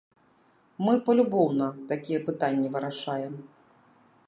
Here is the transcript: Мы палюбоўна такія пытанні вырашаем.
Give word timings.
Мы 0.85 0.93
палюбоўна 1.09 1.67
такія 1.93 2.19
пытанні 2.31 2.73
вырашаем. 2.77 3.33